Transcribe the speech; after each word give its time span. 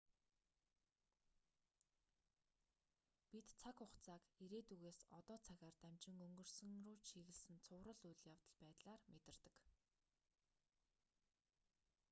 бид 3.31 3.45
цаг 3.59 3.75
хугацааг 3.81 4.23
ирээдүйгээс 4.43 4.99
одоо 5.19 5.37
цагаар 5.47 5.75
дамжин 5.83 6.17
өнгөрсөн 6.27 6.73
рүү 6.85 6.97
чиглэсэн 7.07 7.57
цуврал 7.65 7.99
үйл 8.09 8.21
явдал 8.33 8.53
байдлаар 8.61 9.01
мэдэрдэг 9.13 9.55